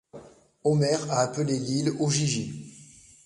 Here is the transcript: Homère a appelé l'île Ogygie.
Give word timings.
Homère 0.63 1.11
a 1.11 1.19
appelé 1.19 1.59
l'île 1.59 1.91
Ogygie. 1.99 2.71